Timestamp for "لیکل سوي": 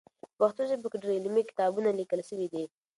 1.99-2.47